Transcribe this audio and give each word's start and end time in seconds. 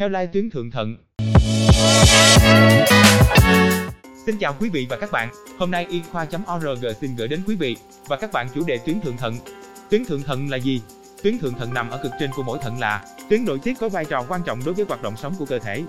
heo 0.00 0.08
lai 0.08 0.26
tuyến 0.26 0.50
thượng 0.50 0.70
thận. 0.70 0.96
Xin 4.26 4.38
chào 4.40 4.56
quý 4.60 4.68
vị 4.68 4.86
và 4.90 4.96
các 4.96 5.10
bạn, 5.12 5.28
hôm 5.58 5.70
nay 5.70 5.86
y 5.90 6.02
khoa.org 6.12 6.86
xin 7.00 7.16
gửi 7.16 7.28
đến 7.28 7.42
quý 7.46 7.56
vị 7.56 7.76
và 8.08 8.16
các 8.16 8.32
bạn 8.32 8.48
chủ 8.54 8.64
đề 8.64 8.78
tuyến 8.78 9.00
thượng 9.00 9.16
thận. 9.16 9.36
Tuyến 9.90 10.04
thượng 10.04 10.22
thận 10.22 10.50
là 10.50 10.56
gì? 10.56 10.82
Tuyến 11.22 11.38
thượng 11.38 11.54
thận 11.54 11.74
nằm 11.74 11.90
ở 11.90 12.00
cực 12.02 12.12
trên 12.20 12.30
của 12.36 12.42
mỗi 12.42 12.58
thận 12.62 12.78
là 12.78 13.04
tuyến 13.28 13.44
nội 13.44 13.58
tiết 13.62 13.74
có 13.80 13.88
vai 13.88 14.04
trò 14.04 14.24
quan 14.28 14.42
trọng 14.46 14.64
đối 14.64 14.74
với 14.74 14.84
hoạt 14.88 15.02
động 15.02 15.16
sống 15.16 15.34
của 15.38 15.46
cơ 15.46 15.58
thể. 15.58 15.82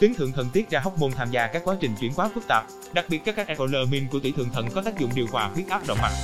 Tuyến 0.00 0.14
thượng 0.14 0.32
thận 0.32 0.48
tiết 0.52 0.70
ra 0.70 0.80
hormone 0.80 1.12
tham 1.16 1.30
gia 1.30 1.46
các 1.46 1.62
quá 1.64 1.76
trình 1.80 1.94
chuyển 2.00 2.12
hóa 2.12 2.30
phức 2.34 2.44
tạp, 2.48 2.64
đặc 2.92 3.04
biệt 3.08 3.22
các 3.24 3.46
ecolamin 3.46 4.08
của 4.08 4.20
tủy 4.20 4.32
thượng 4.36 4.50
thận 4.50 4.68
có 4.74 4.82
tác 4.82 4.98
dụng 4.98 5.10
điều 5.14 5.26
hòa 5.32 5.46
huyết 5.46 5.68
áp 5.68 5.86
động 5.86 5.98
mạch. 6.02 6.14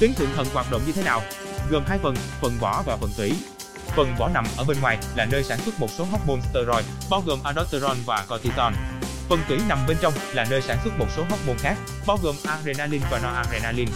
Tuyến 0.00 0.14
thượng 0.14 0.30
thận 0.36 0.46
hoạt 0.52 0.70
động 0.70 0.82
như 0.86 0.92
thế 0.92 1.02
nào? 1.02 1.22
Gồm 1.70 1.82
hai 1.86 1.98
phần, 1.98 2.14
phần 2.40 2.52
vỏ 2.60 2.82
và 2.86 2.96
phần 2.96 3.10
tủy. 3.16 3.32
Phần 3.98 4.14
vỏ 4.18 4.28
nằm 4.28 4.44
ở 4.56 4.64
bên 4.64 4.80
ngoài 4.80 4.98
là 5.14 5.24
nơi 5.24 5.44
sản 5.44 5.58
xuất 5.64 5.80
một 5.80 5.90
số 5.90 6.04
hormone 6.04 6.40
steroid, 6.50 6.86
bao 7.10 7.22
gồm 7.26 7.38
aldosterone 7.42 8.00
và 8.06 8.26
cortisol. 8.28 8.72
Phần 9.28 9.40
tủy 9.48 9.58
nằm 9.68 9.78
bên 9.88 9.96
trong 10.00 10.12
là 10.32 10.46
nơi 10.50 10.62
sản 10.62 10.78
xuất 10.84 10.98
một 10.98 11.06
số 11.16 11.24
hormone 11.30 11.58
khác, 11.58 11.76
bao 12.06 12.18
gồm 12.22 12.36
adrenaline 12.44 13.06
và 13.10 13.18
noradrenaline. 13.18 13.92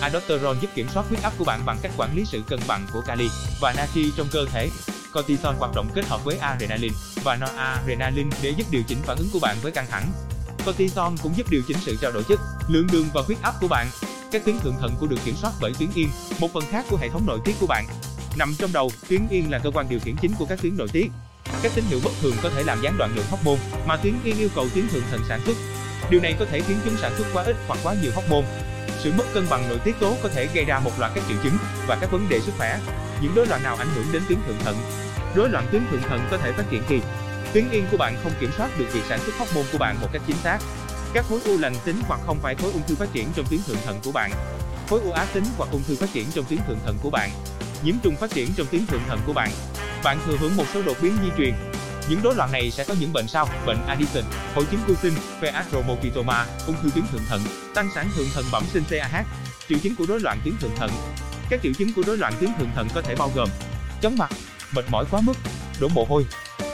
Aldosterone 0.00 0.58
giúp 0.60 0.70
kiểm 0.74 0.88
soát 0.88 1.06
huyết 1.08 1.22
áp 1.22 1.32
của 1.38 1.44
bạn 1.44 1.60
bằng 1.66 1.78
cách 1.82 1.92
quản 1.96 2.16
lý 2.16 2.24
sự 2.24 2.42
cân 2.48 2.60
bằng 2.66 2.86
của 2.92 3.00
kali 3.00 3.28
và 3.60 3.72
natri 3.72 4.12
trong 4.16 4.26
cơ 4.32 4.44
thể. 4.52 4.70
Cortisol 5.14 5.54
hoạt 5.54 5.74
động 5.74 5.88
kết 5.94 6.06
hợp 6.06 6.24
với 6.24 6.38
adrenaline 6.38 6.94
và 7.24 7.36
noradrenaline 7.36 8.36
để 8.42 8.50
giúp 8.50 8.66
điều 8.70 8.82
chỉnh 8.88 8.98
phản 9.02 9.16
ứng 9.16 9.28
của 9.32 9.38
bạn 9.38 9.56
với 9.62 9.72
căng 9.72 9.86
thẳng. 9.90 10.12
Cortisol 10.66 11.14
cũng 11.22 11.36
giúp 11.36 11.50
điều 11.50 11.62
chỉnh 11.68 11.78
sự 11.80 11.96
trao 12.00 12.12
đổi 12.12 12.24
chất, 12.28 12.40
lượng 12.68 12.86
đường 12.92 13.06
và 13.14 13.22
huyết 13.26 13.38
áp 13.42 13.54
của 13.60 13.68
bạn. 13.68 13.86
Các 14.32 14.44
tuyến 14.44 14.58
thượng 14.58 14.76
thận 14.80 14.94
của 15.00 15.06
được 15.06 15.18
kiểm 15.24 15.36
soát 15.36 15.52
bởi 15.60 15.72
tuyến 15.78 15.88
yên, 15.94 16.08
một 16.38 16.48
phần 16.52 16.64
khác 16.70 16.84
của 16.90 16.96
hệ 16.96 17.08
thống 17.08 17.26
nội 17.26 17.38
tiết 17.44 17.54
của 17.60 17.66
bạn. 17.66 17.86
Nằm 18.38 18.54
trong 18.58 18.72
đầu, 18.72 18.90
tuyến 19.08 19.28
yên 19.30 19.50
là 19.50 19.58
cơ 19.58 19.70
quan 19.70 19.88
điều 19.88 20.00
khiển 20.00 20.16
chính 20.16 20.32
của 20.38 20.46
các 20.46 20.62
tuyến 20.62 20.76
nội 20.76 20.88
tiết. 20.92 21.06
Các 21.62 21.72
tín 21.74 21.84
hiệu 21.88 22.00
bất 22.04 22.10
thường 22.22 22.34
có 22.42 22.50
thể 22.50 22.62
làm 22.62 22.78
gián 22.82 22.98
đoạn 22.98 23.16
lượng 23.16 23.26
hormone 23.30 23.58
mà 23.86 23.96
tuyến 23.96 24.14
yên 24.24 24.38
yêu 24.38 24.48
cầu 24.54 24.68
tuyến 24.74 24.88
thượng 24.88 25.02
thận 25.10 25.20
sản 25.28 25.40
xuất. 25.46 25.56
Điều 26.10 26.20
này 26.20 26.36
có 26.38 26.44
thể 26.50 26.60
khiến 26.60 26.76
chúng 26.84 26.96
sản 26.96 27.12
xuất 27.18 27.26
quá 27.32 27.44
ít 27.44 27.56
hoặc 27.66 27.78
quá 27.82 27.94
nhiều 28.02 28.12
hormone. 28.14 28.44
Sự 28.98 29.12
mất 29.18 29.24
cân 29.34 29.46
bằng 29.50 29.68
nội 29.68 29.78
tiết 29.84 30.00
tố 30.00 30.16
có 30.22 30.28
thể 30.28 30.48
gây 30.54 30.64
ra 30.64 30.78
một 30.78 30.90
loạt 30.98 31.12
các 31.14 31.24
triệu 31.28 31.36
chứng 31.42 31.56
và 31.86 31.98
các 32.00 32.10
vấn 32.12 32.28
đề 32.28 32.40
sức 32.40 32.52
khỏe. 32.58 32.80
Những 33.22 33.34
rối 33.34 33.46
loạn 33.46 33.62
nào 33.62 33.76
ảnh 33.76 33.88
hưởng 33.94 34.06
đến 34.12 34.22
tuyến 34.28 34.38
thượng 34.46 34.58
thận? 34.64 34.76
Rối 35.34 35.48
loạn 35.48 35.66
tuyến 35.72 35.82
thượng 35.90 36.02
thận 36.02 36.20
có 36.30 36.38
thể 36.38 36.52
phát 36.52 36.64
triển 36.70 36.82
khi 36.88 37.00
tuyến 37.52 37.70
yên 37.70 37.86
của 37.90 37.96
bạn 37.96 38.16
không 38.22 38.32
kiểm 38.40 38.50
soát 38.56 38.78
được 38.78 38.86
việc 38.92 39.02
sản 39.08 39.20
xuất 39.20 39.34
hormone 39.38 39.66
của 39.72 39.78
bạn 39.78 39.96
một 40.00 40.08
cách 40.12 40.22
chính 40.26 40.36
xác. 40.36 40.58
Các 41.12 41.24
khối 41.28 41.40
u 41.44 41.58
lành 41.58 41.74
tính 41.84 42.00
hoặc 42.08 42.20
không 42.26 42.38
phải 42.42 42.54
khối 42.54 42.72
ung 42.72 42.82
thư 42.88 42.94
phát 42.94 43.12
triển 43.12 43.28
trong 43.36 43.46
tuyến 43.50 43.60
thượng 43.66 43.78
thận 43.84 44.00
của 44.04 44.12
bạn. 44.12 44.30
Khối 44.90 45.00
u 45.00 45.10
ác 45.10 45.26
tính 45.32 45.44
hoặc 45.56 45.70
ung 45.72 45.82
thư 45.88 45.96
phát 45.96 46.12
triển 46.12 46.26
trong 46.34 46.44
tuyến 46.44 46.60
thượng 46.68 46.78
thận 46.84 46.96
của 47.02 47.10
bạn. 47.10 47.30
Nhiễm 47.82 47.94
trùng 48.02 48.16
phát 48.16 48.30
triển 48.30 48.52
trong 48.56 48.66
tuyến 48.66 48.86
thượng 48.86 49.02
thận 49.08 49.20
của 49.26 49.32
bạn. 49.32 49.50
Bạn 50.04 50.18
thừa 50.26 50.36
hưởng 50.36 50.56
một 50.56 50.64
số 50.74 50.82
đột 50.82 50.96
biến 51.02 51.16
di 51.22 51.28
truyền. 51.38 51.54
Những 52.08 52.20
rối 52.20 52.34
loạn 52.34 52.52
này 52.52 52.70
sẽ 52.70 52.84
có 52.84 52.94
những 53.00 53.12
bệnh 53.12 53.28
sau: 53.28 53.48
bệnh 53.66 53.86
Addison, 53.86 54.24
hội 54.54 54.64
chứng 54.70 54.80
Cushing, 54.86 55.16
pheathermophytoma, 55.40 56.46
ung 56.66 56.76
thư 56.82 56.90
tuyến 56.94 57.04
thượng 57.12 57.24
thận, 57.28 57.40
tăng 57.74 57.90
sản 57.94 58.10
thượng 58.16 58.28
thận 58.34 58.44
bẩm 58.52 58.64
sinh 58.72 58.84
CAH. 58.90 59.26
Triệu 59.68 59.78
chứng 59.78 59.96
của 59.96 60.06
rối 60.06 60.20
loạn 60.20 60.40
tuyến 60.44 60.56
thượng 60.56 60.76
thận. 60.76 60.90
Các 61.50 61.60
triệu 61.62 61.72
chứng 61.72 61.92
của 61.92 62.02
rối 62.02 62.18
loạn 62.18 62.32
tuyến 62.40 62.50
thượng 62.58 62.70
thận 62.74 62.88
có 62.94 63.02
thể 63.02 63.14
bao 63.14 63.30
gồm 63.34 63.48
chóng 64.02 64.16
mặt, 64.18 64.30
mệt 64.72 64.84
mỏi 64.90 65.04
quá 65.10 65.20
mức, 65.20 65.34
đổ 65.80 65.88
mồ 65.88 66.04
hôi, 66.04 66.26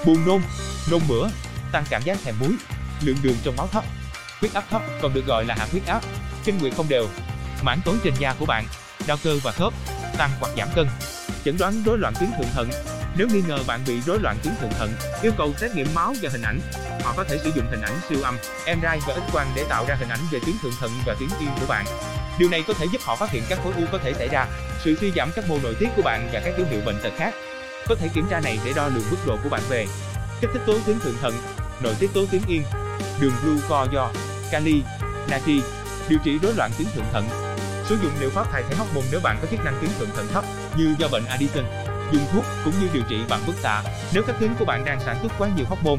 buồn 0.06 0.26
nôn, 0.26 0.42
nôn 0.90 1.00
mửa, 1.08 1.30
tăng 1.72 1.84
cảm 1.90 2.02
giác 2.02 2.18
thèm 2.24 2.34
muối, 2.40 2.52
lượng 3.00 3.16
đường 3.22 3.36
trong 3.44 3.56
máu 3.56 3.66
thấp, 3.66 3.84
huyết 4.40 4.54
áp 4.54 4.64
thấp 4.70 4.82
còn 5.02 5.14
được 5.14 5.26
gọi 5.26 5.44
là 5.44 5.54
hạ 5.58 5.66
huyết 5.70 5.86
áp, 5.86 6.02
kinh 6.44 6.58
nguyệt 6.58 6.72
không 6.76 6.88
đều, 6.88 7.08
mảng 7.62 7.80
tối 7.84 7.96
trên 8.04 8.14
da 8.18 8.34
của 8.38 8.46
bạn, 8.46 8.64
đau 9.06 9.16
cơ 9.22 9.38
và 9.42 9.52
khớp, 9.52 9.72
tăng 10.18 10.30
hoặc 10.40 10.52
giảm 10.56 10.68
cân. 10.74 10.86
Chẩn 11.44 11.58
đoán 11.58 11.82
rối 11.86 11.98
loạn 11.98 12.14
tuyến 12.20 12.30
thượng 12.38 12.50
thận. 12.54 12.70
Nếu 13.16 13.28
nghi 13.28 13.42
ngờ 13.48 13.58
bạn 13.66 13.80
bị 13.86 14.00
rối 14.00 14.18
loạn 14.20 14.36
tuyến 14.42 14.54
thượng 14.60 14.70
thận, 14.78 14.92
yêu 15.22 15.32
cầu 15.38 15.54
xét 15.56 15.74
nghiệm 15.74 15.86
máu 15.94 16.14
và 16.22 16.30
hình 16.32 16.42
ảnh. 16.42 16.60
Họ 17.02 17.14
có 17.16 17.24
thể 17.24 17.38
sử 17.38 17.50
dụng 17.54 17.66
hình 17.70 17.80
ảnh 17.80 18.00
siêu 18.08 18.18
âm, 18.22 18.36
MRI 18.66 18.98
và 19.06 19.14
X 19.14 19.32
quang 19.32 19.52
để 19.56 19.64
tạo 19.68 19.84
ra 19.88 19.94
hình 19.94 20.08
ảnh 20.08 20.20
về 20.32 20.38
tuyến 20.46 20.56
thượng 20.62 20.72
thận 20.80 20.90
và 21.06 21.14
tuyến 21.18 21.28
yên 21.40 21.50
của 21.60 21.66
bạn. 21.66 21.84
Điều 22.38 22.48
này 22.48 22.64
có 22.68 22.74
thể 22.74 22.86
giúp 22.92 23.00
họ 23.04 23.16
phát 23.16 23.30
hiện 23.30 23.42
các 23.48 23.58
khối 23.64 23.72
u 23.76 23.82
có 23.92 23.98
thể 23.98 24.12
xảy 24.12 24.28
ra, 24.28 24.46
sự 24.84 24.96
suy 25.00 25.12
giảm 25.16 25.30
các 25.34 25.48
mô 25.48 25.58
nội 25.62 25.74
tiết 25.78 25.88
của 25.96 26.02
bạn 26.02 26.30
và 26.32 26.40
các 26.44 26.54
dấu 26.58 26.66
hiệu 26.70 26.80
bệnh 26.84 27.00
tật 27.02 27.12
khác. 27.16 27.34
Có 27.88 27.94
thể 27.94 28.08
kiểm 28.14 28.26
tra 28.30 28.40
này 28.40 28.58
để 28.64 28.72
đo 28.76 28.88
lượng 28.88 29.04
mức 29.10 29.16
độ 29.26 29.38
của 29.42 29.48
bạn 29.48 29.62
về 29.68 29.86
kích 30.40 30.50
thích 30.52 30.62
tố 30.66 30.74
tuyến 30.86 31.00
thượng 31.00 31.16
thận, 31.20 31.34
nội 31.80 31.94
tiết 31.98 32.10
tố 32.14 32.26
tuyến 32.26 32.42
yên, 32.48 32.62
đường 33.20 33.32
glucose, 33.42 34.20
kali, 34.50 34.82
natri, 35.28 35.60
điều 36.08 36.18
trị 36.24 36.38
rối 36.42 36.52
loạn 36.56 36.70
tuyến 36.78 36.88
thượng 36.94 37.06
thận. 37.12 37.51
Sử 37.84 37.98
dụng 38.02 38.12
liệu 38.20 38.30
pháp 38.30 38.46
thay 38.52 38.62
thế 38.68 38.76
hóc 38.76 38.86
môn 38.94 39.04
nếu 39.10 39.20
bạn 39.20 39.38
có 39.42 39.48
chức 39.50 39.64
năng 39.64 39.78
tuyến 39.80 39.90
thượng 39.98 40.10
thận 40.16 40.26
thấp 40.32 40.44
như 40.76 40.94
do 40.98 41.08
bệnh 41.08 41.24
Addison. 41.26 41.64
Dùng 42.12 42.26
thuốc 42.32 42.44
cũng 42.64 42.74
như 42.80 42.88
điều 42.92 43.02
trị 43.08 43.16
bằng 43.28 43.40
bức 43.46 43.56
xạ 43.56 43.82
nếu 44.12 44.22
các 44.26 44.36
tuyến 44.40 44.54
của 44.58 44.64
bạn 44.64 44.84
đang 44.84 45.00
sản 45.00 45.16
xuất 45.22 45.32
quá 45.38 45.48
nhiều 45.56 45.66
hóc 45.68 45.78
môn. 45.82 45.98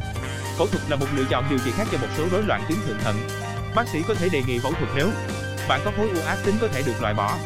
Phẫu 0.58 0.68
thuật 0.68 0.90
là 0.90 0.96
một 0.96 1.08
lựa 1.16 1.24
chọn 1.30 1.46
điều 1.50 1.60
trị 1.66 1.72
khác 1.78 1.88
cho 1.92 1.98
một 1.98 2.08
số 2.18 2.24
rối 2.32 2.44
loạn 2.44 2.64
tuyến 2.70 2.78
thượng 2.88 3.00
thận. 3.00 3.16
Bác 3.76 3.88
sĩ 3.88 4.00
có 4.08 4.14
thể 4.14 4.30
đề 4.30 4.44
nghị 4.48 4.60
phẫu 4.60 4.72
thuật 4.72 4.90
nếu 4.96 5.10
bạn 5.68 5.82
có 5.86 5.92
khối 5.98 6.10
u 6.10 6.22
ác 6.26 6.38
tính 6.46 6.56
có 6.62 6.68
thể 6.68 6.82
được 6.82 7.02
loại 7.02 7.14
bỏ. 7.14 7.38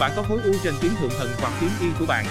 Bạn 0.00 0.12
có 0.16 0.22
khối 0.22 0.38
u 0.44 0.52
trên 0.64 0.74
tuyến 0.82 0.92
thượng 0.94 1.18
thận 1.18 1.30
hoặc 1.40 1.52
tuyến 1.60 1.70
yên 1.80 1.92
của 1.98 2.06
bạn. 2.06 2.24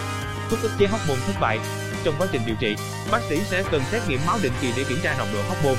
Thuốc 0.50 0.62
ức 0.62 0.72
chế 0.80 0.88
hóc 0.88 1.00
môn 1.08 1.18
thất 1.28 1.34
bại. 1.40 1.60
Trong 2.04 2.16
quá 2.18 2.28
trình 2.32 2.42
điều 2.46 2.56
trị, 2.60 2.76
bác 3.12 3.22
sĩ 3.30 3.42
sẽ 3.50 3.64
cần 3.72 3.82
xét 3.92 4.02
nghiệm 4.08 4.20
máu 4.28 4.38
định 4.44 4.54
kỳ 4.62 4.74
để 4.78 4.84
kiểm 4.90 4.98
tra 5.04 5.16
nồng 5.18 5.34
độ 5.34 5.40
hóc 5.48 5.58
môn 5.64 5.76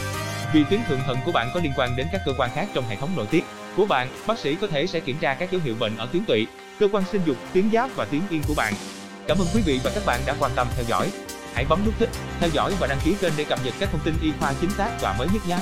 Vì 0.52 0.64
tuyến 0.70 0.80
thượng 0.88 1.00
thận 1.06 1.18
của 1.24 1.32
bạn 1.32 1.50
có 1.54 1.60
liên 1.62 1.72
quan 1.76 1.96
đến 1.96 2.06
các 2.12 2.20
cơ 2.26 2.32
quan 2.38 2.50
khác 2.54 2.68
trong 2.74 2.84
hệ 2.88 2.96
thống 2.96 3.10
nội 3.16 3.26
tiết 3.30 3.44
của 3.76 3.86
bạn, 3.86 4.08
bác 4.26 4.38
sĩ 4.38 4.54
có 4.54 4.66
thể 4.66 4.86
sẽ 4.86 5.00
kiểm 5.00 5.16
tra 5.20 5.34
các 5.34 5.52
dấu 5.52 5.60
hiệu 5.64 5.74
bệnh 5.78 5.96
ở 5.96 6.08
tuyến 6.12 6.24
tụy, 6.24 6.46
cơ 6.78 6.88
quan 6.92 7.04
sinh 7.12 7.20
dục, 7.26 7.36
tuyến 7.54 7.70
giáp 7.72 7.90
và 7.96 8.04
tuyến 8.04 8.20
yên 8.30 8.42
của 8.48 8.54
bạn. 8.54 8.74
Cảm 9.28 9.38
ơn 9.38 9.46
quý 9.54 9.62
vị 9.66 9.80
và 9.84 9.90
các 9.94 10.02
bạn 10.06 10.20
đã 10.26 10.34
quan 10.38 10.52
tâm 10.56 10.66
theo 10.76 10.84
dõi. 10.88 11.10
Hãy 11.54 11.64
bấm 11.68 11.84
nút 11.84 11.94
thích, 11.98 12.08
theo 12.40 12.50
dõi 12.52 12.74
và 12.80 12.86
đăng 12.86 12.98
ký 13.04 13.14
kênh 13.20 13.32
để 13.36 13.44
cập 13.44 13.58
nhật 13.64 13.74
các 13.78 13.88
thông 13.92 14.00
tin 14.04 14.14
y 14.22 14.32
khoa 14.40 14.52
chính 14.60 14.70
xác 14.70 14.90
và 15.00 15.14
mới 15.18 15.28
nhất 15.32 15.42
nhé. 15.48 15.58